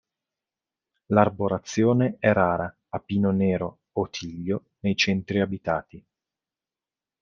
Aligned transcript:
L'arborazione 1.11 2.17
è 2.17 2.33
rara, 2.33 2.75
a 2.89 2.99
pino 3.01 3.29
nero 3.29 3.81
o 3.91 4.09
tiglio 4.09 4.71
nei 4.79 4.95
centri 4.95 5.39
abitati. 5.41 6.03